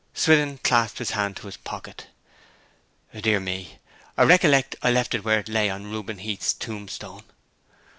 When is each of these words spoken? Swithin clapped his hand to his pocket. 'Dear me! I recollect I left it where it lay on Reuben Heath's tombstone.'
Swithin 0.15 0.57
clapped 0.63 0.97
his 0.97 1.11
hand 1.11 1.37
to 1.37 1.45
his 1.45 1.57
pocket. 1.57 2.07
'Dear 3.13 3.39
me! 3.39 3.77
I 4.17 4.23
recollect 4.23 4.75
I 4.81 4.89
left 4.89 5.13
it 5.13 5.23
where 5.23 5.37
it 5.37 5.47
lay 5.47 5.69
on 5.69 5.91
Reuben 5.91 6.17
Heath's 6.17 6.55
tombstone.' 6.55 7.21